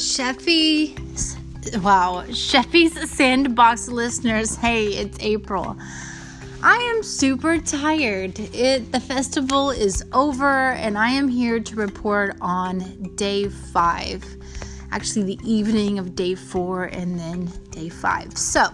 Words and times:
Sheffy's, 0.00 1.36
wow, 1.82 2.24
Sheffy's 2.32 3.10
Sandbox 3.10 3.86
listeners, 3.86 4.56
hey, 4.56 4.86
it's 4.86 5.18
April. 5.20 5.76
I 6.62 6.76
am 6.76 7.02
super 7.02 7.58
tired. 7.58 8.38
It 8.38 8.92
the 8.92 9.00
festival 9.00 9.70
is 9.70 10.02
over 10.14 10.70
and 10.72 10.96
I 10.96 11.10
am 11.10 11.28
here 11.28 11.60
to 11.60 11.76
report 11.76 12.38
on 12.40 13.12
day 13.16 13.50
5. 13.50 14.24
Actually 14.90 15.36
the 15.36 15.38
evening 15.44 15.98
of 15.98 16.14
day 16.14 16.34
4 16.34 16.84
and 16.84 17.18
then 17.18 17.44
day 17.70 17.90
5. 17.90 18.38
So, 18.38 18.68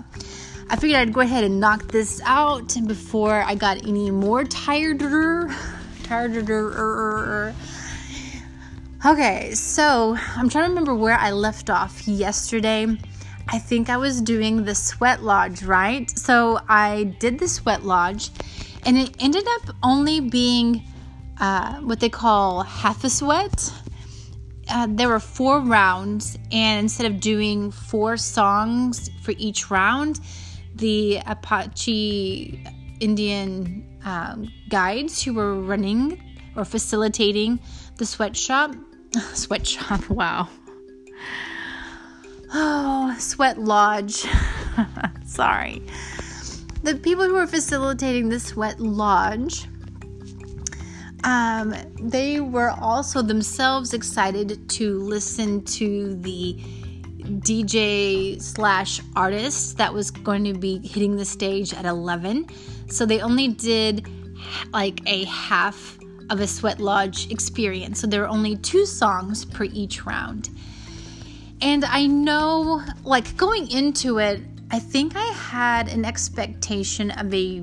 I 0.71 0.77
figured 0.77 1.01
I'd 1.01 1.13
go 1.13 1.23
ahead 1.23 1.43
and 1.43 1.59
knock 1.59 1.89
this 1.89 2.21
out 2.25 2.73
before 2.87 3.43
I 3.43 3.57
got 3.57 3.85
any 3.85 4.13
more 4.13 4.45
tireder. 4.45 5.53
Tireder. 6.05 7.53
Okay, 9.07 9.53
so 9.55 10.17
I'm 10.35 10.49
trying 10.49 10.65
to 10.65 10.69
remember 10.71 10.93
where 10.93 11.17
I 11.17 11.31
left 11.31 11.71
off 11.71 12.09
yesterday. 12.09 12.89
I 13.47 13.59
think 13.61 13.89
I 13.89 13.97
was 13.97 14.21
doing 14.21 14.65
the 14.65 14.75
sweat 14.75 15.23
lodge, 15.23 15.63
right? 15.63 16.11
So 16.11 16.59
I 16.69 17.15
did 17.21 17.39
the 17.39 17.47
sweat 17.47 17.85
lodge, 17.85 18.31
and 18.85 18.99
it 18.99 19.15
ended 19.21 19.45
up 19.47 19.77
only 19.85 20.19
being 20.19 20.83
uh, 21.39 21.75
what 21.83 22.01
they 22.01 22.09
call 22.09 22.65
half 22.65 23.05
a 23.05 23.09
sweat. 23.09 23.73
Uh, 24.69 24.89
there 24.91 25.09
were 25.09 25.21
four 25.21 25.61
rounds, 25.61 26.37
and 26.51 26.81
instead 26.81 27.09
of 27.09 27.21
doing 27.21 27.71
four 27.71 28.17
songs 28.17 29.09
for 29.23 29.35
each 29.39 29.71
round, 29.71 30.19
the 30.75 31.21
Apache 31.27 32.61
Indian 32.99 33.87
um, 34.05 34.53
guides 34.69 35.23
who 35.23 35.33
were 35.33 35.55
running 35.55 36.21
or 36.57 36.65
facilitating 36.65 37.61
the 37.99 38.07
sweatshop, 38.07 38.75
sweatshop, 39.35 40.09
wow. 40.11 40.49
Oh, 42.53 43.15
sweat 43.19 43.59
lodge. 43.59 44.25
Sorry. 45.27 45.83
The 46.83 46.95
people 46.97 47.25
who 47.25 47.35
were 47.35 47.47
facilitating 47.47 48.29
the 48.29 48.39
sweat 48.39 48.79
lodge, 48.79 49.67
um, 51.25 51.75
they 52.01 52.41
were 52.41 52.71
also 52.71 53.23
themselves 53.23 53.93
excited 53.93 54.69
to 54.71 54.99
listen 55.01 55.65
to 55.65 56.15
the 56.17 56.55
DJ 57.41 58.41
slash 58.41 59.01
artist 59.17 59.79
that 59.79 59.93
was 59.93 60.11
going 60.11 60.45
to 60.45 60.55
be 60.55 60.79
hitting 60.87 61.17
the 61.17 61.25
stage 61.25 61.75
at 61.75 61.85
11. 61.85 62.47
So 62.89 63.05
they 63.05 63.21
only 63.21 63.49
did 63.49 64.07
like 64.73 65.01
a 65.07 65.25
half 65.25 65.96
of 66.31 66.41
a 66.41 66.47
sweat 66.47 66.81
lodge 66.81 67.31
experience. 67.31 68.01
So 68.01 68.07
there 68.07 68.21
were 68.21 68.29
only 68.29 68.57
two 68.57 68.87
songs 68.87 69.45
per 69.45 69.65
each 69.65 70.05
round. 70.05 70.51
And 71.61 71.85
I 71.85 72.07
know, 72.07 72.83
like 73.05 73.37
going 73.37 73.71
into 73.71 74.19
it, 74.19 74.43
I 74.71 74.79
think 74.79 75.15
I 75.17 75.27
had 75.33 75.89
an 75.89 76.05
expectation 76.05 77.11
of 77.13 77.33
a 77.33 77.63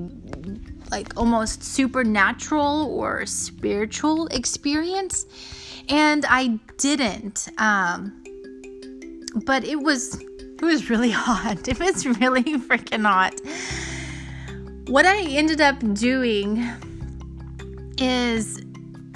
like 0.90 1.16
almost 1.16 1.62
supernatural 1.62 2.86
or 2.86 3.26
spiritual 3.26 4.26
experience, 4.28 5.26
and 5.88 6.24
I 6.28 6.58
didn't. 6.78 7.48
Um, 7.58 8.22
but 9.44 9.64
it 9.64 9.80
was 9.80 10.20
it 10.20 10.62
was 10.62 10.90
really 10.90 11.10
hot. 11.26 11.68
It 11.68 11.78
was 11.78 12.06
really 12.06 12.42
freaking 12.68 13.04
hot. 13.04 13.34
What 14.88 15.06
I 15.06 15.22
ended 15.22 15.60
up 15.60 15.78
doing 15.94 16.68
is 18.00 18.60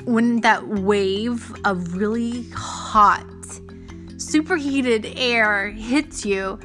when 0.05 0.41
that 0.41 0.67
wave 0.67 1.55
of 1.65 1.95
really 1.95 2.49
hot 2.55 3.25
superheated 4.17 5.13
air 5.17 5.71
hits 5.71 6.25
you, 6.25 6.59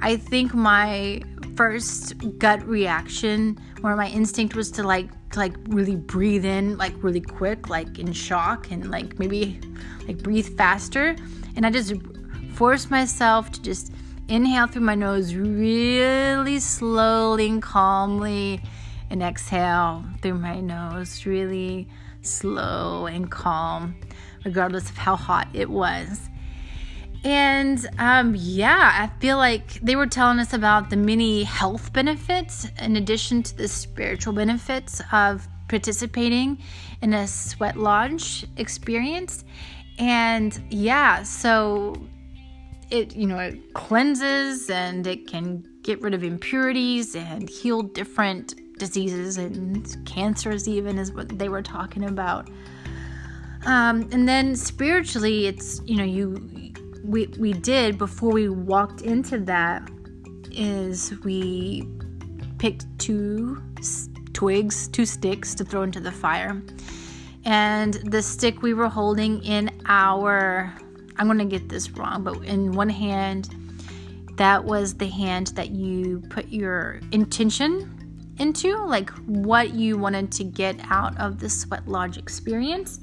I 0.00 0.16
think 0.16 0.54
my 0.54 1.22
first 1.56 2.14
gut 2.38 2.66
reaction 2.66 3.58
where 3.80 3.94
my 3.96 4.08
instinct 4.08 4.56
was 4.56 4.70
to 4.72 4.82
like 4.82 5.08
to 5.30 5.38
like 5.38 5.54
really 5.68 5.96
breathe 5.96 6.44
in 6.44 6.76
like 6.78 6.94
really 7.02 7.20
quick 7.20 7.68
like 7.68 7.98
in 7.98 8.12
shock 8.12 8.70
and 8.70 8.90
like 8.90 9.18
maybe 9.18 9.60
like 10.06 10.18
breathe 10.18 10.56
faster. 10.56 11.16
And 11.56 11.66
I 11.66 11.70
just 11.70 11.94
forced 12.54 12.90
myself 12.90 13.50
to 13.52 13.62
just 13.62 13.92
inhale 14.28 14.66
through 14.66 14.82
my 14.82 14.94
nose 14.94 15.34
really 15.34 16.58
slowly 16.58 17.48
and 17.48 17.62
calmly 17.62 18.60
and 19.10 19.22
exhale 19.22 20.04
through 20.22 20.34
my 20.34 20.60
nose 20.60 21.26
really 21.26 21.88
slow 22.22 23.06
and 23.06 23.30
calm 23.30 23.94
regardless 24.44 24.88
of 24.90 24.96
how 24.96 25.16
hot 25.16 25.48
it 25.52 25.68
was 25.68 26.28
and 27.24 27.86
um, 27.98 28.34
yeah, 28.36 28.92
I 28.92 29.18
feel 29.18 29.38
like 29.38 29.80
they 29.80 29.96
were 29.96 30.06
telling 30.06 30.38
us 30.38 30.52
about 30.52 30.90
the 30.90 30.96
many 30.96 31.42
health 31.42 31.92
benefits 31.92 32.66
in 32.78 32.96
addition 32.96 33.42
to 33.44 33.56
the 33.56 33.66
spiritual 33.66 34.34
benefits 34.34 35.00
of 35.10 35.48
participating 35.68 36.58
in 37.00 37.14
a 37.14 37.26
sweat 37.26 37.78
lodge 37.78 38.44
experience. 38.58 39.44
And 39.98 40.62
yeah, 40.68 41.22
so 41.22 41.94
it, 42.90 43.16
you 43.16 43.26
know, 43.26 43.38
it 43.38 43.72
cleanses 43.72 44.68
and 44.68 45.06
it 45.06 45.26
can 45.26 45.64
get 45.82 46.02
rid 46.02 46.12
of 46.12 46.24
impurities 46.24 47.16
and 47.16 47.48
heal 47.48 47.80
different 47.80 48.54
diseases 48.78 49.36
and 49.36 50.06
cancers, 50.06 50.68
even, 50.68 50.98
is 50.98 51.12
what 51.12 51.38
they 51.38 51.48
were 51.48 51.62
talking 51.62 52.04
about. 52.04 52.48
Um, 53.66 54.08
and 54.12 54.28
then 54.28 54.56
spiritually, 54.56 55.46
it's, 55.46 55.80
you 55.84 55.96
know, 55.96 56.04
you 56.04 56.72
we 57.02 57.26
we 57.38 57.52
did 57.52 57.98
before 57.98 58.32
we 58.32 58.48
walked 58.48 59.02
into 59.02 59.38
that 59.40 59.88
is 60.50 61.12
we 61.22 61.88
picked 62.58 62.86
two 62.98 63.62
twigs, 64.32 64.88
two 64.88 65.06
sticks 65.06 65.54
to 65.54 65.64
throw 65.64 65.82
into 65.82 66.00
the 66.00 66.12
fire. 66.12 66.62
And 67.44 67.94
the 67.94 68.22
stick 68.22 68.62
we 68.62 68.72
were 68.72 68.88
holding 68.88 69.42
in 69.44 69.70
our 69.86 70.74
I'm 71.16 71.26
going 71.26 71.38
to 71.38 71.44
get 71.44 71.68
this 71.68 71.90
wrong, 71.92 72.24
but 72.24 72.42
in 72.44 72.72
one 72.72 72.88
hand 72.88 73.54
that 74.36 74.64
was 74.64 74.94
the 74.94 75.06
hand 75.06 75.48
that 75.48 75.70
you 75.70 76.20
put 76.28 76.48
your 76.48 77.00
intention 77.12 77.93
into, 78.38 78.76
like 78.86 79.10
what 79.26 79.74
you 79.74 79.96
wanted 79.98 80.32
to 80.32 80.44
get 80.44 80.76
out 80.90 81.18
of 81.18 81.38
the 81.38 81.48
sweat 81.48 81.86
lodge 81.88 82.18
experience. 82.18 83.00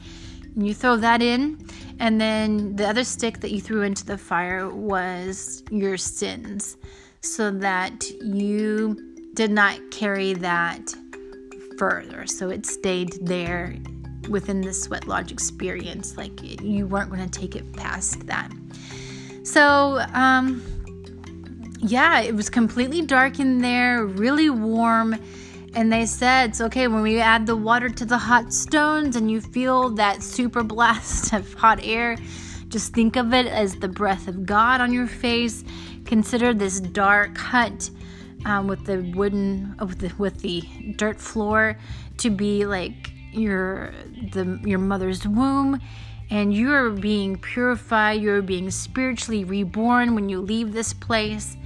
And 0.55 0.67
you 0.67 0.73
throw 0.73 0.97
that 0.97 1.21
in, 1.21 1.65
and 1.99 2.19
then 2.19 2.75
the 2.75 2.87
other 2.87 3.05
stick 3.05 3.39
that 3.39 3.51
you 3.51 3.61
threw 3.61 3.83
into 3.83 4.05
the 4.05 4.17
fire 4.17 4.69
was 4.69 5.63
your 5.71 5.95
sins, 5.97 6.75
so 7.21 7.51
that 7.51 8.09
you 8.21 8.97
did 9.33 9.51
not 9.51 9.79
carry 9.91 10.33
that 10.33 10.93
further. 11.77 12.27
So 12.27 12.49
it 12.49 12.65
stayed 12.65 13.25
there 13.25 13.75
within 14.29 14.61
the 14.61 14.73
sweat 14.73 15.07
lodge 15.07 15.31
experience. 15.31 16.17
Like 16.17 16.61
you 16.61 16.85
weren't 16.85 17.09
going 17.09 17.27
to 17.27 17.39
take 17.39 17.55
it 17.55 17.71
past 17.73 18.27
that. 18.27 18.51
So, 19.43 19.99
um, 20.13 20.61
yeah, 21.81 22.21
it 22.21 22.35
was 22.35 22.49
completely 22.49 23.01
dark 23.01 23.39
in 23.39 23.59
there, 23.59 24.05
really 24.05 24.49
warm 24.49 25.15
and 25.73 25.91
they 25.91 26.05
said 26.05 26.49
it's 26.49 26.61
okay 26.61 26.87
when 26.87 27.01
we 27.01 27.19
add 27.19 27.45
the 27.45 27.55
water 27.55 27.89
to 27.89 28.03
the 28.03 28.17
hot 28.17 28.51
stones 28.51 29.15
and 29.15 29.31
you 29.31 29.39
feel 29.39 29.89
that 29.91 30.21
super 30.21 30.63
blast 30.63 31.33
of 31.33 31.53
hot 31.53 31.79
air. 31.81 32.17
Just 32.67 32.93
think 32.93 33.15
of 33.15 33.33
it 33.33 33.47
as 33.47 33.75
the 33.75 33.87
breath 33.87 34.27
of 34.27 34.45
God 34.45 34.81
on 34.81 34.91
your 34.91 35.07
face. 35.07 35.63
Consider 36.05 36.53
this 36.53 36.79
dark 36.79 37.37
hut 37.37 37.89
um, 38.45 38.67
with 38.67 38.85
the 38.85 38.99
wooden 39.15 39.75
with 39.79 39.99
the, 39.99 40.11
with 40.17 40.41
the 40.41 40.61
dirt 40.97 41.19
floor 41.19 41.77
to 42.17 42.29
be 42.29 42.65
like 42.65 43.10
your 43.31 43.93
the 44.31 44.59
your 44.63 44.79
mother's 44.79 45.27
womb 45.27 45.79
and 46.29 46.53
you're 46.53 46.89
being 46.89 47.37
purified 47.37 48.21
you're 48.21 48.41
being 48.41 48.69
spiritually 48.71 49.43
reborn 49.43 50.15
when 50.15 50.29
you 50.29 50.39
leave 50.39 50.73
this 50.73 50.93
place. 50.93 51.57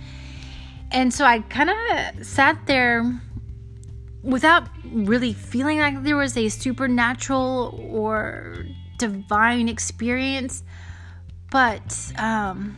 And 0.92 1.14
so 1.14 1.26
i 1.26 1.40
kind 1.40 1.70
of 1.70 2.26
sat 2.26 2.66
there 2.68 3.22
without 4.26 4.68
really 4.92 5.34
feeling 5.34 5.80
like 5.80 6.02
there 6.04 6.18
was 6.18 6.36
a 6.36 6.50
supernatural 6.50 7.80
or 7.92 8.66
divine 8.98 9.70
experience 9.70 10.64
but 11.52 12.12
um 12.18 12.76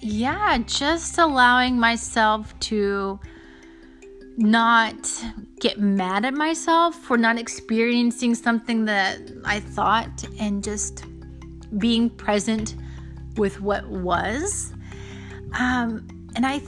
yeah 0.00 0.58
just 0.58 1.18
allowing 1.18 1.78
myself 1.78 2.58
to 2.60 3.18
not 4.38 5.24
get 5.60 5.78
mad 5.78 6.24
at 6.24 6.32
myself 6.32 6.94
for 6.94 7.18
not 7.18 7.38
experiencing 7.38 8.34
something 8.34 8.84
that 8.84 9.18
I 9.44 9.60
thought 9.60 10.24
and 10.38 10.62
just 10.62 11.04
being 11.76 12.08
present 12.08 12.76
with 13.36 13.60
what 13.60 13.86
was 13.88 14.72
um 15.58 16.06
and 16.34 16.46
I 16.46 16.62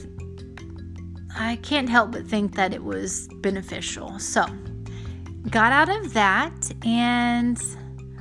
I 1.37 1.57
can't 1.57 1.89
help 1.89 2.13
but 2.13 2.27
think 2.27 2.57
that 2.57 2.75
it 2.75 2.83
was 2.83 3.29
beneficial. 3.37 4.19
So, 4.19 4.45
got 5.49 5.73
out 5.73 5.89
of 5.89 6.13
that 6.13 6.71
and 6.85 7.61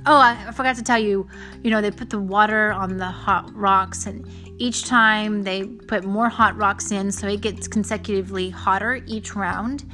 oh, 0.06 0.18
I, 0.18 0.48
I 0.48 0.52
forgot 0.52 0.76
to 0.78 0.84
tell 0.84 1.00
you, 1.00 1.28
you 1.64 1.72
know, 1.72 1.82
they 1.82 1.92
put 1.92 2.10
the 2.10 2.20
water 2.20 2.72
on 2.72 2.98
the 2.98 3.06
hot 3.06 3.54
rocks, 3.56 4.06
and 4.06 4.28
each 4.58 4.86
time 4.86 5.44
they 5.44 5.64
put 5.64 6.04
more 6.04 6.30
hot 6.30 6.56
rocks 6.58 6.92
in, 6.92 7.12
so 7.12 7.28
it 7.28 7.42
gets 7.42 7.68
consecutively 7.68 8.50
hotter 8.50 9.02
each 9.08 9.36
round. 9.36 9.86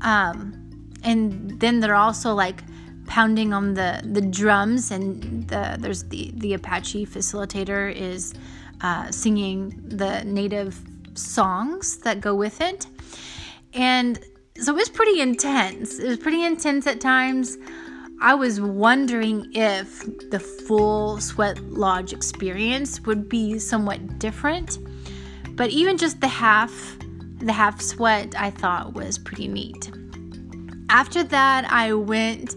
Um, 0.00 0.60
and 1.02 1.58
then 1.60 1.80
they're 1.80 1.94
also 1.94 2.34
like 2.34 2.62
pounding 3.06 3.52
on 3.52 3.74
the 3.74 4.00
the 4.04 4.20
drums, 4.20 4.90
and 4.90 5.48
the, 5.48 5.76
there's 5.78 6.04
the 6.04 6.32
the 6.36 6.54
Apache 6.54 7.06
facilitator 7.06 7.94
is 7.94 8.34
uh, 8.80 9.10
singing 9.10 9.80
the 9.84 10.24
native 10.24 10.80
songs 11.14 11.98
that 11.98 12.20
go 12.20 12.34
with 12.34 12.60
it, 12.60 12.86
and 13.72 14.18
so 14.56 14.72
it 14.72 14.76
was 14.76 14.88
pretty 14.88 15.20
intense. 15.20 15.98
It 15.98 16.08
was 16.08 16.18
pretty 16.18 16.44
intense 16.44 16.86
at 16.86 17.00
times. 17.00 17.58
I 18.20 18.34
was 18.34 18.60
wondering 18.60 19.50
if 19.54 20.00
the 20.30 20.40
full 20.40 21.20
Sweat 21.20 21.62
Lodge 21.64 22.12
experience 22.12 23.00
would 23.02 23.28
be 23.28 23.58
somewhat 23.58 24.18
different. 24.18 24.78
But 25.56 25.70
even 25.70 25.96
just 25.98 26.20
the 26.20 26.28
half, 26.28 26.96
the 27.38 27.52
half 27.52 27.80
sweat, 27.80 28.34
I 28.36 28.50
thought 28.50 28.94
was 28.94 29.18
pretty 29.18 29.46
neat. 29.48 29.90
After 30.88 31.22
that, 31.24 31.70
I 31.70 31.92
went 31.92 32.56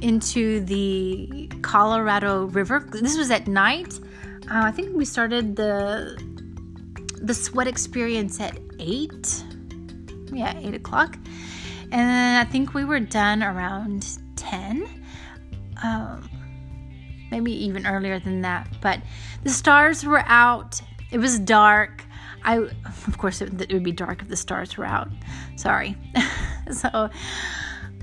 into 0.00 0.60
the 0.60 1.50
Colorado 1.62 2.44
River. 2.46 2.86
This 2.92 3.16
was 3.16 3.30
at 3.30 3.46
night. 3.46 3.98
Uh, 4.50 4.62
I 4.64 4.70
think 4.70 4.94
we 4.94 5.04
started 5.04 5.56
the 5.56 6.22
the 7.20 7.32
sweat 7.32 7.66
experience 7.66 8.38
at 8.40 8.58
eight. 8.78 9.44
Yeah, 10.32 10.58
eight 10.58 10.74
o'clock, 10.74 11.16
and 11.90 12.38
I 12.38 12.50
think 12.50 12.74
we 12.74 12.84
were 12.84 13.00
done 13.00 13.42
around 13.42 14.18
10 14.44 15.04
um, 15.82 16.30
maybe 17.30 17.52
even 17.52 17.86
earlier 17.86 18.18
than 18.18 18.42
that 18.42 18.68
but 18.80 19.00
the 19.44 19.50
stars 19.50 20.04
were 20.04 20.24
out. 20.26 20.80
It 21.12 21.18
was 21.18 21.38
dark. 21.38 22.02
I 22.42 22.56
of 22.56 23.18
course 23.18 23.40
it, 23.40 23.60
it 23.60 23.72
would 23.72 23.84
be 23.84 23.92
dark 23.92 24.22
if 24.22 24.28
the 24.28 24.36
stars 24.36 24.76
were 24.76 24.86
out. 24.86 25.08
Sorry. 25.56 25.96
So 26.72 27.10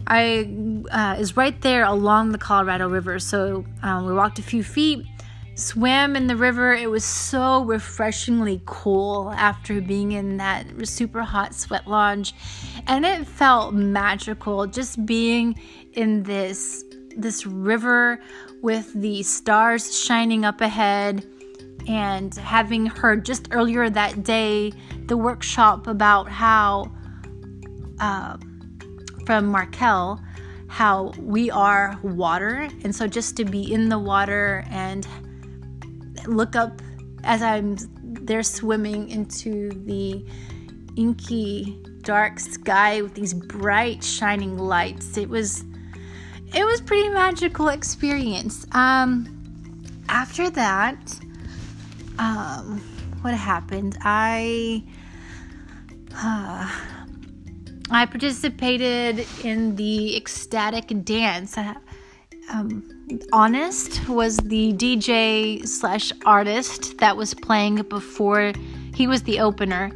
i 0.05 0.47
uh, 0.91 1.15
is 1.17 1.35
right 1.35 1.59
there 1.61 1.83
along 1.83 2.31
the 2.31 2.38
colorado 2.38 2.88
river. 2.88 3.17
So 3.17 3.65
um, 3.81 4.05
we 4.05 4.13
walked 4.13 4.38
a 4.38 4.43
few 4.43 4.63
feet 4.63 5.03
swam 5.56 6.15
in 6.15 6.27
the 6.27 6.36
river. 6.36 6.74
It 6.74 6.89
was 6.89 7.03
so 7.03 7.63
refreshingly 7.63 8.62
cool 8.65 9.31
after 9.31 9.81
being 9.81 10.13
in 10.13 10.38
that 10.38 10.88
super 10.88 11.24
hot 11.24 11.53
sweat 11.53 11.88
lodge. 11.88 12.33
And 12.88 13.06
it 13.06 13.27
felt 13.27 13.74
magical 13.74 14.68
just 14.68 15.06
being 15.06 15.59
in 15.94 16.24
this 16.24 16.83
this 17.18 17.45
river 17.45 18.21
with 18.62 18.94
the 18.94 19.21
stars 19.24 20.00
shining 20.00 20.45
up 20.45 20.62
ahead 20.62 21.25
and 21.88 22.33
having 22.36 22.86
heard 22.86 23.25
just 23.25 23.50
earlier 23.51 23.89
that 23.89 24.24
day 24.24 24.71
the 25.07 25.18
workshop 25.18 25.88
about 25.88 26.30
how 26.30 26.89
uh, 28.00 28.38
from 29.25 29.48
Markel 29.48 30.21
how 30.71 31.12
we 31.19 31.51
are 31.51 32.00
water. 32.01 32.69
And 32.86 32.95
so 32.95 33.06
just 33.06 33.36
to 33.38 33.45
be 33.45 33.74
in 33.74 33.89
the 33.89 34.00
water 34.00 34.63
and 34.69 35.06
look 36.27 36.56
up 36.56 36.81
as 37.23 37.41
I'm 37.41 37.77
there 38.03 38.44
swimming 38.44 39.09
into 39.09 39.69
the 39.85 40.25
inky 40.95 41.79
dark 42.01 42.39
sky 42.39 43.01
with 43.01 43.13
these 43.13 43.33
bright 43.33 44.03
shining 44.03 44.57
lights 44.57 45.18
it 45.18 45.29
was 45.29 45.63
it 46.53 46.65
was 46.65 46.81
pretty 46.81 47.09
magical 47.09 47.69
experience. 47.69 48.65
Um, 48.73 49.83
after 50.09 50.50
that, 50.50 51.19
um, 52.19 52.81
what 53.21 53.33
happened? 53.33 53.97
I 54.01 54.83
uh, 56.13 56.69
I 57.89 58.06
participated 58.06 59.25
in 59.44 59.75
the 59.75 60.17
ecstatic 60.17 60.91
dance. 61.06 61.57
Uh, 61.57 61.75
um, 62.49 62.83
Honest 63.33 64.07
was 64.07 64.38
the 64.38 64.73
DJ 64.73 65.67
slash 65.67 66.11
artist 66.25 66.97
that 66.99 67.17
was 67.17 67.33
playing 67.33 67.75
before 67.83 68.53
he 68.93 69.07
was 69.07 69.23
the 69.23 69.39
opener. 69.39 69.91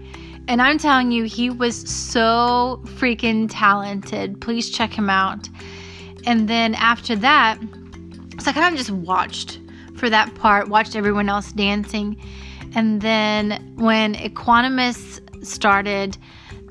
And 0.48 0.62
I'm 0.62 0.78
telling 0.78 1.12
you, 1.12 1.24
he 1.24 1.50
was 1.50 1.76
so 1.90 2.82
freaking 2.86 3.48
talented. 3.50 4.40
Please 4.42 4.70
check 4.70 4.94
him 4.94 5.10
out. 5.10 5.50
And 6.26 6.48
then 6.48 6.76
after 6.76 7.16
that, 7.18 7.60
so 8.40 8.52
I 8.52 8.54
kind 8.54 8.74
of 8.74 8.78
just 8.78 8.92
watched 8.92 9.60
for 9.96 10.10
that 10.10 10.34
part, 10.36 10.68
watched 10.68 10.96
everyone 10.96 11.30
else 11.30 11.52
dancing. 11.52 12.22
And 12.76 13.02
then 13.02 13.74
when 13.76 14.16
Equanimous 14.16 15.22
started, 15.46 16.18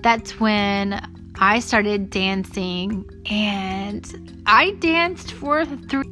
that's 0.03 0.39
when 0.39 1.01
I 1.37 1.59
started 1.59 2.11
dancing 2.11 3.05
and 3.29 4.43
I 4.47 4.71
danced 4.73 5.33
for 5.33 5.65
three. 5.65 6.03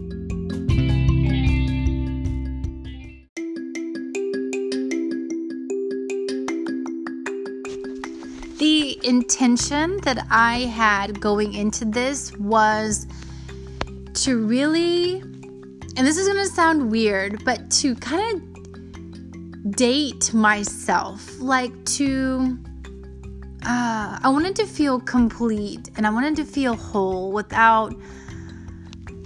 The 8.59 8.99
intention 9.05 9.99
that 10.03 10.27
I 10.31 10.61
had 10.61 11.21
going 11.21 11.55
into 11.55 11.85
this 11.85 12.37
was 12.39 13.07
to 14.15 14.45
really, 14.45 15.21
and 15.21 16.07
this 16.07 16.19
is 16.19 16.27
going 16.27 16.45
to 16.45 16.53
sound 16.53 16.91
weird, 16.91 17.45
but 17.45 17.71
to 17.73 17.95
kind 17.97 18.43
of 19.65 19.77
date 19.77 20.35
myself, 20.35 21.41
like 21.41 21.73
to, 21.85 22.59
uh, 23.64 24.19
I 24.23 24.29
wanted 24.29 24.56
to 24.56 24.67
feel 24.67 25.00
complete 25.00 25.91
and 25.97 26.06
I 26.06 26.11
wanted 26.11 26.37
to 26.37 26.44
feel 26.44 26.75
whole 26.75 27.32
without 27.32 27.94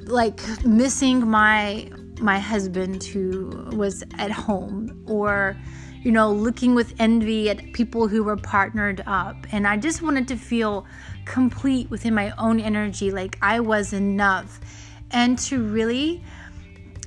like 0.04 0.40
missing 0.64 1.26
my 1.26 1.90
my 2.20 2.38
husband 2.38 3.02
who 3.04 3.68
was 3.72 4.02
at 4.18 4.30
home 4.30 5.04
or 5.06 5.56
you 6.02 6.12
know 6.12 6.30
looking 6.30 6.74
with 6.74 6.94
envy 6.98 7.50
at 7.50 7.72
people 7.72 8.08
who 8.08 8.22
were 8.22 8.36
partnered 8.36 9.02
up 9.06 9.36
and 9.52 9.66
i 9.66 9.76
just 9.76 10.00
wanted 10.00 10.26
to 10.28 10.36
feel 10.36 10.86
complete 11.26 11.90
within 11.90 12.14
my 12.14 12.32
own 12.38 12.58
energy 12.58 13.10
like 13.10 13.36
i 13.42 13.60
was 13.60 13.92
enough 13.92 14.60
and 15.10 15.38
to 15.38 15.62
really 15.62 16.22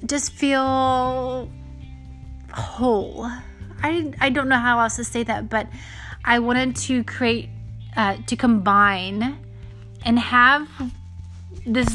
just 0.05 0.31
feel 0.31 1.49
whole. 2.53 3.29
I, 3.81 4.13
I 4.19 4.29
don't 4.29 4.49
know 4.49 4.57
how 4.57 4.79
else 4.79 4.95
to 4.97 5.03
say 5.03 5.23
that, 5.23 5.49
but 5.49 5.67
I 6.29 6.39
wanted 6.39 6.75
to 6.87 7.03
create, 7.03 7.49
uh, 7.97 8.17
to 8.27 8.35
combine 8.35 9.37
and 10.05 10.19
have 10.19 10.69
this 11.65 11.93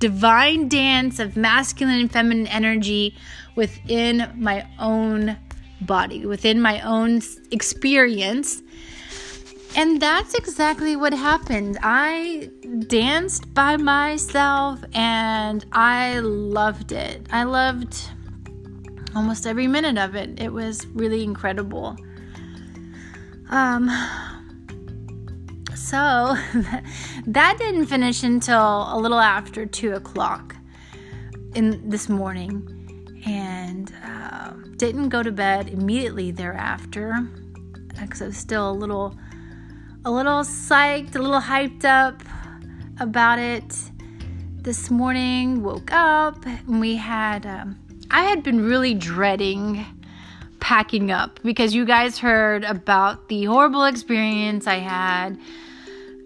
divine 0.00 0.68
dance 0.68 1.20
of 1.20 1.36
masculine 1.36 2.00
and 2.00 2.10
feminine 2.12 2.48
energy 2.48 3.16
within 3.54 4.30
my 4.36 4.66
own 4.78 5.36
body, 5.80 6.26
within 6.26 6.60
my 6.60 6.80
own 6.80 7.22
experience 7.50 8.60
and 9.76 10.02
that's 10.02 10.34
exactly 10.34 10.96
what 10.96 11.12
happened. 11.12 11.78
I 11.80 12.50
danced 12.88 13.54
by 13.54 13.76
myself 13.76 14.82
and 14.94 15.64
I 15.70 16.18
loved 16.18 16.90
it. 16.90 17.24
I 17.30 17.44
loved 17.44 17.96
almost 19.14 19.46
every 19.46 19.68
minute 19.68 19.96
of 19.96 20.16
it. 20.16 20.40
It 20.40 20.52
was 20.52 20.86
really 20.88 21.22
incredible. 21.22 21.96
Um 23.50 23.90
so 25.74 26.36
that 27.26 27.56
didn't 27.58 27.86
finish 27.86 28.22
until 28.22 28.86
a 28.92 28.96
little 28.96 29.20
after 29.20 29.66
two 29.66 29.94
o'clock 29.94 30.54
in 31.54 31.88
this 31.88 32.08
morning 32.08 33.22
and 33.26 33.92
uh, 34.04 34.52
didn't 34.76 35.08
go 35.08 35.22
to 35.22 35.32
bed 35.32 35.68
immediately 35.68 36.30
thereafter 36.30 37.28
because 38.00 38.22
I 38.22 38.26
was 38.26 38.36
still 38.36 38.70
a 38.70 38.72
little 38.72 39.16
a 40.04 40.10
little 40.10 40.40
psyched, 40.40 41.14
a 41.14 41.18
little 41.18 41.40
hyped 41.40 41.84
up 41.84 42.22
about 43.00 43.38
it. 43.38 43.76
This 44.62 44.90
morning, 44.90 45.62
woke 45.62 45.90
up 45.90 46.44
and 46.44 46.80
we 46.80 46.96
had, 46.96 47.46
um, 47.46 47.78
I 48.10 48.24
had 48.24 48.42
been 48.42 48.62
really 48.62 48.94
dreading 48.94 49.84
packing 50.60 51.10
up 51.10 51.40
because 51.42 51.74
you 51.74 51.84
guys 51.84 52.18
heard 52.18 52.64
about 52.64 53.28
the 53.28 53.44
horrible 53.44 53.84
experience 53.84 54.66
I 54.66 54.76
had 54.76 55.38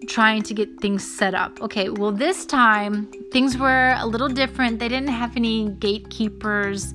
trying 0.07 0.43
to 0.43 0.53
get 0.53 0.79
things 0.79 1.03
set 1.03 1.33
up. 1.33 1.61
Okay, 1.61 1.89
well, 1.89 2.11
this 2.11 2.45
time 2.45 3.11
things 3.31 3.57
were 3.57 3.95
a 3.97 4.05
little 4.05 4.29
different. 4.29 4.79
They 4.79 4.89
didn't 4.89 5.09
have 5.09 5.35
any 5.35 5.69
gatekeepers. 5.69 6.93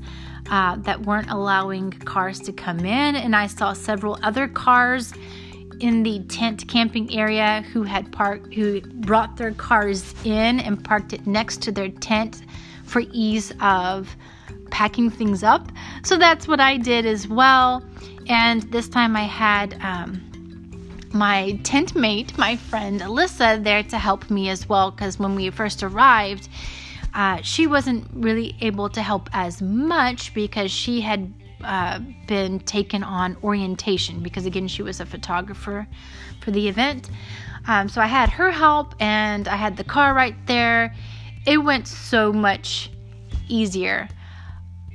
Uh, 0.50 0.74
that 0.78 1.06
weren't 1.06 1.30
allowing 1.30 1.92
cars 1.92 2.40
to 2.40 2.52
come 2.52 2.80
in, 2.80 3.14
and 3.14 3.36
I 3.36 3.46
saw 3.46 3.72
several 3.72 4.18
other 4.24 4.48
cars 4.48 5.12
in 5.80 6.02
the 6.02 6.20
tent 6.24 6.66
camping 6.68 7.12
area 7.16 7.64
who 7.72 7.82
had 7.82 8.10
parked 8.12 8.52
who 8.54 8.80
brought 8.80 9.36
their 9.36 9.52
cars 9.52 10.14
in 10.24 10.60
and 10.60 10.82
parked 10.82 11.12
it 11.12 11.26
next 11.26 11.62
to 11.62 11.72
their 11.72 11.88
tent 11.88 12.42
for 12.84 13.02
ease 13.12 13.52
of 13.60 14.16
packing 14.70 15.10
things 15.10 15.42
up. 15.42 15.70
So 16.02 16.18
that's 16.18 16.48
what 16.48 16.60
I 16.60 16.76
did 16.76 17.06
as 17.06 17.28
well. 17.28 17.82
And 18.28 18.62
this 18.72 18.88
time 18.88 19.16
I 19.16 19.24
had 19.24 19.76
um, 19.82 20.20
my 21.12 21.58
tent 21.64 21.94
mate, 21.96 22.36
my 22.38 22.56
friend 22.56 23.00
Alyssa, 23.00 23.62
there 23.62 23.82
to 23.82 23.98
help 23.98 24.30
me 24.30 24.48
as 24.48 24.68
well 24.68 24.90
because 24.90 25.18
when 25.18 25.34
we 25.34 25.50
first 25.50 25.82
arrived, 25.82 26.48
uh, 27.14 27.40
she 27.42 27.66
wasn't 27.66 28.06
really 28.12 28.56
able 28.60 28.88
to 28.90 29.02
help 29.02 29.28
as 29.32 29.60
much 29.60 30.32
because 30.34 30.70
she 30.70 31.00
had 31.00 31.32
uh, 31.64 31.98
been 32.26 32.60
taken 32.60 33.02
on 33.02 33.36
orientation 33.42 34.20
because 34.20 34.46
again 34.46 34.66
she 34.66 34.82
was 34.82 35.00
a 35.00 35.06
photographer 35.06 35.86
for 36.40 36.50
the 36.52 36.68
event 36.68 37.10
um, 37.66 37.86
so 37.86 38.00
i 38.00 38.06
had 38.06 38.30
her 38.30 38.50
help 38.50 38.94
and 38.98 39.46
i 39.46 39.56
had 39.56 39.76
the 39.76 39.84
car 39.84 40.14
right 40.14 40.34
there 40.46 40.94
it 41.46 41.58
went 41.58 41.86
so 41.86 42.32
much 42.32 42.90
easier 43.48 44.08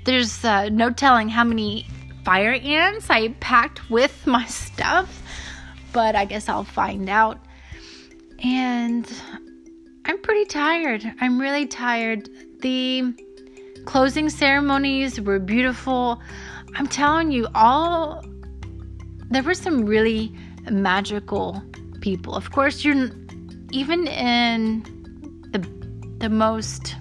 there's 0.06 0.46
uh, 0.46 0.70
no 0.70 0.90
telling 0.92 1.30
how 1.30 1.44
many 1.44 1.86
fire 2.24 2.54
ants 2.54 3.10
i 3.10 3.28
packed 3.40 3.90
with 3.90 4.26
my 4.26 4.46
stuff 4.46 5.22
but 5.92 6.16
i 6.16 6.26
guess 6.26 6.50
i'll 6.50 6.64
find 6.64 7.10
out. 7.10 7.40
And 8.44 9.10
i'm 10.06 10.22
pretty 10.22 10.46
tired. 10.46 11.04
I'm 11.22 11.40
really 11.40 11.66
tired. 11.66 12.30
The 12.60 13.14
closing 13.86 14.30
ceremonies 14.30 15.22
were 15.22 15.40
beautiful. 15.40 16.22
I'm 16.76 16.88
telling 16.88 17.32
you, 17.32 17.48
all 17.56 18.24
there 19.30 19.42
were 19.42 19.54
some 19.54 19.86
really 19.86 20.36
magical 20.70 21.64
people. 22.02 22.36
Of 22.36 22.52
course, 22.52 22.84
you're 22.84 23.10
even 23.72 24.08
in 24.08 24.84
the 25.52 25.60
the 26.20 26.30
most 26.30 26.96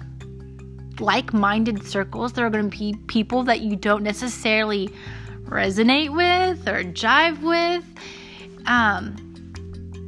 like-minded 0.99 1.85
circles, 1.85 2.33
there 2.33 2.45
are 2.45 2.49
going 2.49 2.69
to 2.69 2.77
be 2.77 2.95
people 3.07 3.43
that 3.43 3.61
you 3.61 3.75
don't 3.75 4.03
necessarily 4.03 4.89
resonate 5.45 6.13
with 6.13 6.67
or 6.67 6.83
jive 6.83 7.41
with. 7.41 7.83
Um, 8.67 9.15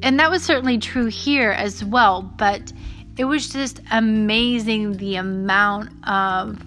and 0.04 0.20
that 0.20 0.30
was 0.30 0.44
certainly 0.44 0.78
true 0.78 1.08
here 1.08 1.52
as 1.52 1.84
well, 1.84 2.22
but 2.22 2.72
it 3.18 3.26
was 3.26 3.50
just 3.50 3.82
amazing 3.92 4.98
the 4.98 5.16
amount 5.16 5.90
of 6.08 6.62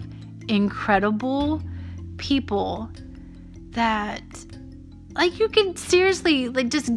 incredible 0.47 1.61
people 2.17 2.89
that 3.71 4.21
like 5.13 5.39
you 5.39 5.47
can 5.47 5.75
seriously 5.75 6.49
like 6.49 6.69
just 6.69 6.89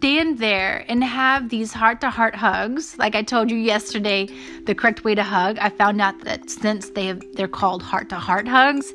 stand 0.00 0.38
there 0.38 0.82
and 0.88 1.04
have 1.04 1.50
these 1.50 1.74
heart 1.74 2.00
to 2.00 2.08
heart 2.08 2.34
hugs. 2.34 2.96
Like 2.96 3.14
i 3.14 3.22
told 3.22 3.50
you 3.50 3.58
yesterday 3.58 4.28
the 4.64 4.74
correct 4.74 5.04
way 5.04 5.14
to 5.14 5.22
hug 5.22 5.58
i 5.60 5.68
found 5.68 6.00
out 6.00 6.24
that 6.24 6.48
since 6.48 6.88
they 6.90 7.04
have 7.04 7.20
they're 7.34 7.54
called 7.60 7.82
heart 7.82 8.08
to 8.08 8.16
heart 8.16 8.48
hugs 8.48 8.94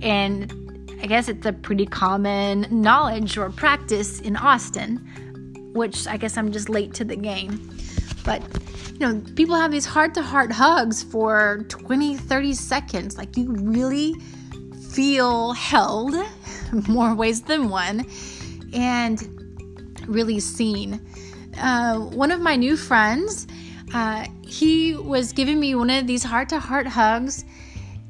and 0.00 0.50
i 1.02 1.06
guess 1.06 1.28
it's 1.28 1.44
a 1.44 1.52
pretty 1.52 1.84
common 1.84 2.66
knowledge 2.70 3.36
or 3.36 3.50
practice 3.50 4.20
in 4.20 4.34
austin 4.36 4.96
which 5.74 6.06
i 6.06 6.16
guess 6.16 6.38
i'm 6.38 6.50
just 6.50 6.70
late 6.70 6.94
to 6.94 7.04
the 7.04 7.16
game. 7.16 7.52
But 8.24 8.42
you 8.94 9.00
know 9.00 9.22
people 9.34 9.56
have 9.56 9.70
these 9.70 9.84
heart 9.84 10.14
to 10.14 10.22
heart 10.22 10.50
hugs 10.50 11.02
for 11.02 11.64
20 11.68 12.16
30 12.16 12.54
seconds. 12.54 13.18
Like 13.18 13.36
you 13.36 13.52
really 13.52 14.14
feel 14.90 15.52
held 15.52 16.14
more 16.88 17.14
ways 17.14 17.42
than 17.42 17.68
one. 17.68 18.06
And 18.72 19.35
really 20.06 20.40
seen. 20.40 21.00
Uh, 21.60 21.98
one 21.98 22.30
of 22.30 22.40
my 22.40 22.56
new 22.56 22.76
friends, 22.76 23.46
uh, 23.94 24.26
he 24.42 24.94
was 24.94 25.32
giving 25.32 25.58
me 25.58 25.74
one 25.74 25.90
of 25.90 26.06
these 26.06 26.22
heart 26.22 26.48
to 26.50 26.58
heart 26.58 26.86
hugs, 26.86 27.44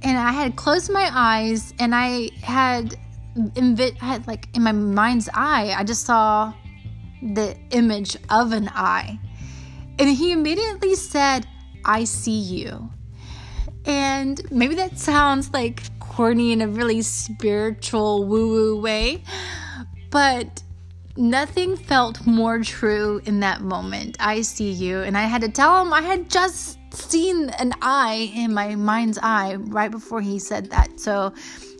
and 0.02 0.18
I 0.18 0.32
had 0.32 0.56
closed 0.56 0.90
my 0.90 1.10
eyes 1.12 1.72
and 1.78 1.94
I 1.94 2.30
had, 2.42 2.96
invi- 3.36 3.96
had 3.98 4.26
like 4.26 4.48
in 4.54 4.62
my 4.62 4.72
mind's 4.72 5.28
eye, 5.34 5.74
I 5.76 5.84
just 5.84 6.04
saw 6.04 6.52
the 7.22 7.56
image 7.70 8.16
of 8.30 8.52
an 8.52 8.68
eye. 8.74 9.18
And 9.98 10.08
he 10.08 10.32
immediately 10.32 10.94
said, 10.94 11.46
I 11.84 12.04
see 12.04 12.38
you. 12.38 12.90
And 13.86 14.40
maybe 14.50 14.74
that 14.74 14.98
sounds 14.98 15.52
like 15.52 15.82
corny 16.00 16.52
in 16.52 16.60
a 16.60 16.68
really 16.68 17.02
spiritual 17.02 18.24
woo 18.24 18.48
woo 18.48 18.80
way. 18.80 19.22
But 20.10 20.62
nothing 21.16 21.76
felt 21.76 22.26
more 22.26 22.60
true 22.60 23.20
in 23.24 23.40
that 23.40 23.60
moment. 23.60 24.16
I 24.20 24.42
see 24.42 24.70
you. 24.70 25.02
And 25.02 25.16
I 25.16 25.22
had 25.22 25.42
to 25.42 25.48
tell 25.48 25.82
him 25.82 25.92
I 25.92 26.02
had 26.02 26.30
just 26.30 26.78
seen 26.92 27.50
an 27.58 27.72
eye 27.82 28.32
in 28.34 28.54
my 28.54 28.74
mind's 28.74 29.18
eye 29.22 29.54
right 29.56 29.90
before 29.90 30.20
he 30.20 30.38
said 30.38 30.70
that. 30.70 30.98
So 31.00 31.32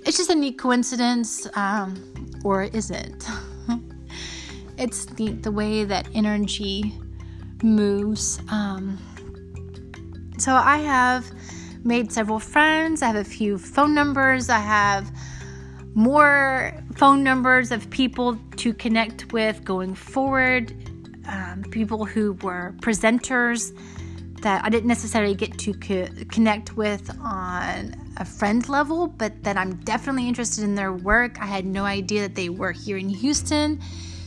it's 0.05 0.17
just 0.17 0.31
a 0.31 0.35
neat 0.35 0.59
coincidence, 0.59 1.49
um, 1.55 1.97
or 2.45 2.65
is 2.65 2.91
it? 2.91 3.29
it's 4.79 5.19
neat 5.19 5.43
the 5.43 5.51
way 5.51 5.85
that 5.85 6.09
energy 6.15 6.95
moves. 7.63 8.41
Um, 8.51 8.99
so 10.39 10.55
I 10.55 10.79
have 10.79 11.31
made 11.83 12.13
several 12.13 12.39
friends. 12.39 13.03
I 13.03 13.07
have 13.07 13.17
a 13.17 13.25
few 13.25 13.59
phone 13.59 13.95
numbers. 13.95 14.49
I 14.49 14.59
have 14.59 15.11
more 15.95 16.73
phone 16.97 17.23
numbers 17.23 17.71
of 17.73 17.89
people 17.91 18.39
to 18.57 18.73
connect 18.73 19.33
with 19.33 19.65
going 19.65 19.95
forward. 19.95 20.75
Um, 21.29 21.65
people 21.71 22.05
who 22.05 22.35
were 22.35 22.75
presenters 22.81 23.77
that 24.43 24.65
I 24.65 24.69
didn't 24.69 24.87
necessarily 24.87 25.35
get 25.35 25.59
to 25.59 25.75
co- 25.75 26.09
connect 26.31 26.77
with 26.77 27.11
on 27.21 27.95
a 28.17 28.25
friend 28.25 28.67
level, 28.69 29.09
but 29.09 29.43
that 29.43 29.57
I'm 29.57 29.75
definitely 29.77 30.29
interested 30.29 30.65
in 30.65 30.75
their 30.75 30.93
work. 30.93 31.41
I 31.41 31.47
had 31.47 31.67
no 31.67 31.85
idea 31.85 32.23
that 32.23 32.35
they 32.35 32.49
were 32.49 32.73
here 32.73 32.97
in 32.97 33.09
Houston. 33.09 33.81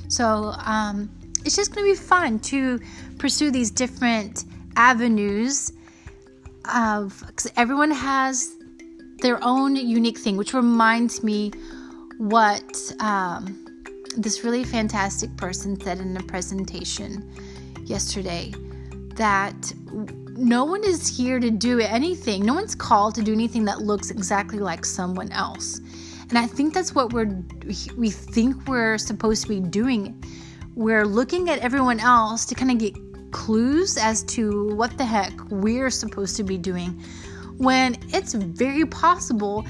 So 0.10 0.54
um, 0.66 1.10
it's 1.46 1.56
just 1.56 1.74
going 1.74 1.88
to 1.88 1.94
be 1.94 1.98
fun 1.98 2.40
to 2.40 2.80
pursue 3.18 3.50
these 3.50 3.72
different 3.72 4.46
avenues 4.76 5.72
of 6.74 7.24
because 7.26 7.52
everyone 7.56 7.92
has 7.92 8.56
their 9.22 9.44
own 9.44 9.76
unique 9.76 10.18
thing, 10.18 10.38
which 10.38 10.54
reminds 10.54 11.24
me 11.24 11.52
what 12.18 12.59
um, 13.00 13.66
this 14.18 14.44
really 14.44 14.64
fantastic 14.64 15.36
person 15.38 15.80
said 15.80 16.00
in 16.00 16.16
a 16.18 16.24
presentation 16.24 17.30
yesterday 17.86 18.54
that 19.16 19.74
no 20.38 20.64
one 20.64 20.84
is 20.84 21.08
here 21.08 21.40
to 21.40 21.52
do 21.52 21.80
anything. 21.80 22.46
No 22.46 22.54
one's 22.54 22.76
called 22.76 23.16
to 23.16 23.22
do 23.22 23.34
anything 23.34 23.66
that 23.66 23.82
looks 23.82 24.10
exactly 24.10 24.60
like 24.60 24.86
someone 24.86 25.32
else. 25.32 25.80
And 26.30 26.38
I 26.38 26.48
think 26.48 26.74
that's 26.74 26.96
what 26.96 27.12
we're 27.12 27.44
we 27.98 28.10
think 28.10 28.68
we're 28.68 28.98
supposed 28.98 29.44
to 29.44 29.50
be 29.50 29.60
doing. 29.60 30.24
We're 30.76 31.06
looking 31.06 31.50
at 31.50 31.60
everyone 31.60 32.00
else 32.00 32.46
to 32.46 32.56
kind 32.56 32.72
of 32.72 32.78
get 32.78 32.94
clues 33.32 33.98
as 33.98 34.24
to 34.24 34.74
what 34.76 34.98
the 34.98 35.06
heck 35.06 35.34
we're 35.50 35.90
supposed 35.90 36.36
to 36.38 36.44
be 36.44 36.58
doing 36.58 37.02
when 37.58 37.98
it's 38.14 38.34
very 38.34 38.86
possible 38.86 39.66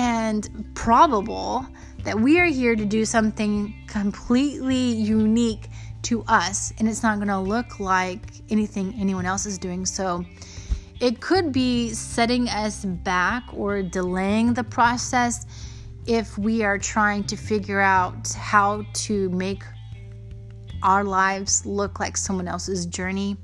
and 0.00 0.64
probable 0.74 1.66
that 2.04 2.18
we 2.18 2.40
are 2.40 2.46
here 2.46 2.74
to 2.74 2.86
do 2.86 3.04
something 3.04 3.74
completely 3.86 4.92
unique 4.92 5.68
to 6.00 6.24
us 6.26 6.72
and 6.78 6.88
it's 6.88 7.02
not 7.02 7.16
going 7.16 7.28
to 7.28 7.38
look 7.38 7.78
like 7.78 8.22
anything 8.48 8.94
anyone 8.98 9.26
else 9.26 9.44
is 9.44 9.58
doing. 9.58 9.84
So 9.84 10.24
it 11.00 11.20
could 11.20 11.52
be 11.52 11.90
setting 11.90 12.48
us 12.48 12.82
back 12.86 13.42
or 13.52 13.82
delaying 13.82 14.54
the 14.54 14.64
process 14.64 15.44
if 16.06 16.38
we 16.38 16.62
are 16.64 16.78
trying 16.78 17.24
to 17.24 17.36
figure 17.36 17.80
out 17.80 18.32
how 18.32 18.86
to 19.04 19.28
make 19.28 19.62
our 20.82 21.04
lives 21.04 21.66
look 21.66 22.00
like 22.00 22.16
someone 22.16 22.48
else's 22.48 22.86
journey. 22.86 23.36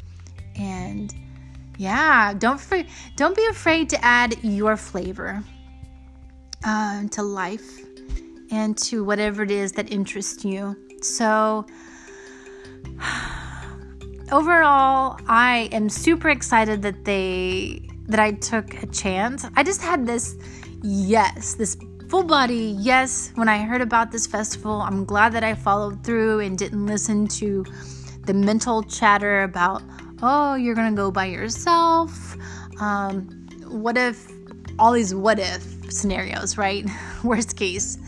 And 0.54 1.14
yeah, 1.76 2.32
don't 2.32 2.58
don't 3.14 3.36
be 3.36 3.44
afraid 3.44 3.90
to 3.90 4.02
add 4.02 4.42
your 4.42 4.78
flavor 4.78 5.44
uh, 6.64 7.04
to 7.08 7.22
life 7.22 7.80
and 8.50 8.76
to 8.78 9.04
whatever 9.04 9.42
it 9.42 9.50
is 9.50 9.72
that 9.72 9.90
interests 9.92 10.44
you. 10.44 10.76
So 11.02 11.66
overall, 14.32 15.18
I 15.28 15.68
am 15.72 15.88
super 15.88 16.28
excited 16.28 16.82
that 16.82 17.04
they 17.04 17.82
that 18.08 18.20
I 18.20 18.32
took 18.32 18.82
a 18.82 18.86
chance. 18.86 19.46
I 19.56 19.62
just 19.62 19.82
had 19.82 20.06
this 20.06 20.36
yes, 20.82 21.54
this 21.54 21.76
full 22.08 22.22
body 22.22 22.76
yes 22.78 23.32
when 23.34 23.48
I 23.48 23.58
heard 23.58 23.80
about 23.80 24.12
this 24.12 24.26
festival. 24.26 24.80
I'm 24.80 25.04
glad 25.04 25.32
that 25.32 25.42
I 25.42 25.54
followed 25.54 26.04
through 26.04 26.40
and 26.40 26.56
didn't 26.56 26.86
listen 26.86 27.26
to 27.28 27.64
the 28.24 28.34
mental 28.34 28.82
chatter 28.82 29.42
about, 29.42 29.82
oh, 30.22 30.54
you're 30.54 30.74
to 30.74 30.92
go 30.92 31.10
by 31.10 31.26
yourself. 31.26 32.36
Um, 32.80 33.28
what 33.66 33.96
if 33.96 34.30
all 34.78 34.92
these 34.92 35.14
what 35.14 35.38
if 35.38 35.75
scenarios, 35.90 36.58
right? 36.58 36.86
Worst 37.24 37.56
case. 37.56 37.98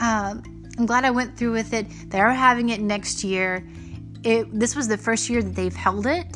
Um, 0.00 0.42
I'm 0.78 0.86
glad 0.86 1.04
I 1.04 1.10
went 1.10 1.36
through 1.36 1.52
with 1.52 1.72
it. 1.72 1.86
They 2.10 2.20
are 2.20 2.32
having 2.32 2.68
it 2.68 2.80
next 2.80 3.24
year. 3.24 3.66
It, 4.24 4.46
this 4.58 4.76
was 4.76 4.88
the 4.88 4.98
first 4.98 5.30
year 5.30 5.42
that 5.42 5.54
they've 5.54 5.74
held 5.74 6.06
it. 6.06 6.26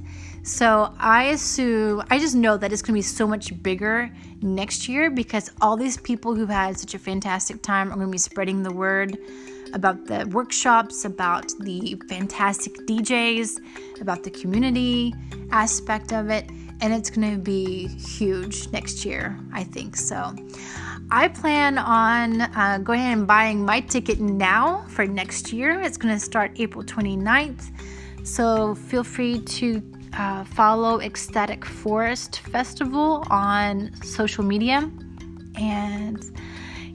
So 0.43 0.95
I 0.99 1.25
assume, 1.25 2.03
I 2.11 2.19
just 2.19 2.35
know 2.35 2.57
that 2.57 2.73
it's 2.73 2.81
going 2.81 2.95
to 2.95 2.99
be 2.99 3.03
so 3.03 3.27
much 3.27 3.63
bigger 3.63 4.11
next 4.41 4.89
year 4.89 5.11
because 5.11 5.51
all 5.61 5.77
these 5.77 5.99
people 5.99 6.35
who've 6.35 6.49
had 6.49 6.79
such 6.79 6.95
a 6.95 6.99
fantastic 6.99 7.63
time 7.63 7.93
are 7.93 7.97
going 7.97 8.07
to 8.07 8.13
be 8.13 8.19
spreading 8.19 8.63
the 8.63 8.73
word 8.73 9.19
about 9.75 10.07
the 10.07 10.27
workshops, 10.33 11.05
about 11.05 11.53
the 11.61 12.01
fantastic 12.09 12.75
DJs, 12.87 14.01
about 14.01 14.23
the 14.23 14.31
community 14.31 15.15
aspect 15.53 16.13
of 16.13 16.31
it. 16.31 16.51
And 16.81 16.95
it's 16.95 17.11
going 17.11 17.31
to 17.33 17.39
be 17.39 17.89
huge 17.89 18.69
next 18.69 19.05
year, 19.05 19.39
I 19.53 19.65
think. 19.65 19.97
So 19.97 20.35
I 21.11 21.29
plan 21.29 21.77
on 21.77 22.41
uh, 22.41 22.79
going 22.83 23.01
ahead 23.01 23.19
and 23.19 23.27
buying 23.27 23.65
my 23.65 23.81
ticket 23.81 24.21
now 24.21 24.85
for 24.89 25.07
next 25.07 25.53
year. 25.53 25.81
It's 25.81 25.97
going 25.97 26.15
to 26.15 26.21
start 26.21 26.53
April 26.57 26.85
29th. 26.85 27.71
So 28.27 28.75
feel 28.75 29.05
free 29.05 29.41
to 29.41 29.83
uh, 30.13 30.45
follow 30.45 31.01
Ecstatic 31.01 31.65
Forest 31.65 32.41
Festival 32.41 33.25
on 33.31 33.95
social 34.03 34.45
media. 34.45 34.91
And 35.57 36.23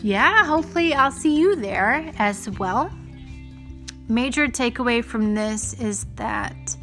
yeah, 0.01 0.45
hopefully 0.45 0.93
I'll 0.93 1.11
see 1.11 1.37
you 1.37 1.55
there 1.55 2.11
as 2.17 2.49
well. 2.59 2.89
Major 4.07 4.47
takeaway 4.47 5.03
from 5.03 5.33
this 5.33 5.73
is 5.73 6.05
that 6.15 6.77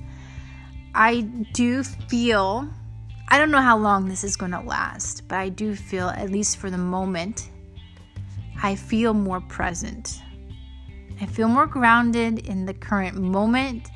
I 0.94 1.20
do 1.52 1.82
feel, 1.82 2.68
I 3.32 3.38
don't 3.38 3.50
know 3.50 3.62
how 3.62 3.78
long 3.78 4.10
this 4.10 4.24
is 4.24 4.36
going 4.36 4.52
to 4.52 4.60
last, 4.60 5.26
but 5.26 5.38
I 5.38 5.48
do 5.48 5.74
feel, 5.74 6.10
at 6.10 6.28
least 6.28 6.58
for 6.58 6.68
the 6.68 6.76
moment, 6.76 7.48
I 8.62 8.74
feel 8.74 9.14
more 9.14 9.40
present. 9.40 10.20
I 11.18 11.24
feel 11.24 11.48
more 11.48 11.66
grounded 11.66 12.46
in 12.46 12.66
the 12.66 12.74
current 12.74 13.16
moment. 13.16 13.88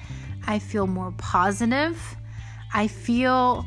I 0.47 0.59
feel 0.59 0.87
more 0.87 1.13
positive. 1.19 2.17
I 2.73 2.89
feel 2.89 3.67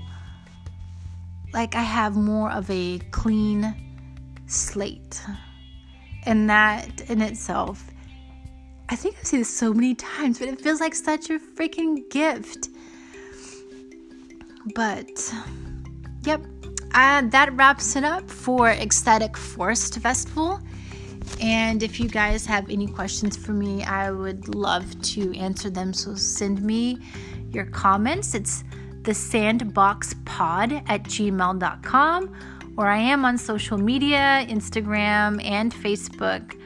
like 1.53 1.75
I 1.75 1.83
have 1.83 2.17
more 2.17 2.49
of 2.49 2.67
a 2.71 2.97
clean 3.11 3.75
slate. 4.47 5.21
And 6.23 6.49
that 6.49 7.07
in 7.11 7.21
itself, 7.21 7.91
I 8.89 8.95
think 8.95 9.17
I've 9.19 9.27
seen 9.27 9.41
this 9.41 9.55
so 9.55 9.71
many 9.71 9.93
times, 9.93 10.39
but 10.39 10.47
it 10.47 10.61
feels 10.61 10.79
like 10.79 10.95
such 10.95 11.29
a 11.29 11.37
freaking 11.37 12.09
gift. 12.09 12.69
But, 14.75 15.33
yep, 16.23 16.45
uh, 16.93 17.21
that 17.29 17.53
wraps 17.53 17.95
it 17.95 18.03
up 18.03 18.29
for 18.29 18.69
Ecstatic 18.69 19.37
Forest 19.37 19.99
Festival. 19.99 20.59
And 21.41 21.83
if 21.83 21.99
you 21.99 22.09
guys 22.09 22.45
have 22.45 22.69
any 22.69 22.87
questions 22.87 23.37
for 23.37 23.53
me, 23.53 23.83
I 23.83 24.11
would 24.11 24.53
love 24.55 25.01
to 25.13 25.33
answer 25.37 25.69
them. 25.69 25.93
So 25.93 26.15
send 26.15 26.61
me 26.61 26.99
your 27.51 27.65
comments. 27.65 28.33
It's 28.33 28.63
the 29.03 29.11
sandboxpod 29.11 30.83
at 30.89 31.03
gmail.com 31.03 32.35
or 32.77 32.87
I 32.87 32.97
am 32.97 33.25
on 33.25 33.37
social 33.37 33.77
media, 33.77 34.45
Instagram 34.49 35.43
and 35.43 35.73
Facebook. 35.73 36.59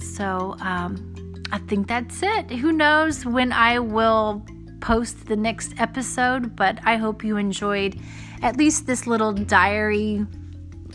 So 0.00 0.56
um, 0.60 1.34
I 1.52 1.58
think 1.58 1.88
that's 1.88 2.22
it. 2.22 2.50
Who 2.50 2.72
knows 2.72 3.26
when 3.26 3.52
I 3.52 3.78
will 3.78 4.44
post 4.80 5.26
the 5.26 5.36
next 5.36 5.74
episode, 5.78 6.56
but 6.56 6.78
I 6.84 6.96
hope 6.96 7.24
you 7.24 7.36
enjoyed 7.36 7.98
at 8.42 8.56
least 8.56 8.86
this 8.86 9.06
little 9.06 9.32
diary 9.32 10.26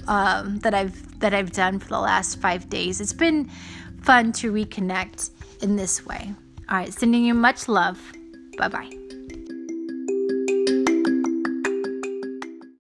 um, 0.07 0.59
that 0.59 0.73
I've 0.73 1.19
that 1.19 1.33
I've 1.33 1.51
done 1.51 1.79
for 1.79 1.89
the 1.89 1.99
last 1.99 2.39
five 2.39 2.69
days. 2.69 3.01
It's 3.01 3.13
been 3.13 3.49
fun 4.01 4.31
to 4.33 4.51
reconnect 4.51 5.29
in 5.61 5.75
this 5.75 6.05
way. 6.05 6.33
All 6.69 6.77
right, 6.77 6.93
sending 6.93 7.23
you 7.23 7.33
much 7.33 7.67
love. 7.67 7.99
Bye 8.57 8.67
bye. 8.67 9.04